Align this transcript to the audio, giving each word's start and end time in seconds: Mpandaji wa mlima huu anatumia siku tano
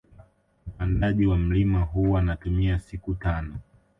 Mpandaji 0.69 1.25
wa 1.27 1.37
mlima 1.37 1.81
huu 1.83 2.17
anatumia 2.17 2.79
siku 2.79 3.13
tano 3.15 3.55